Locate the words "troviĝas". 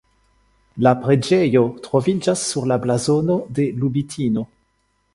1.87-2.47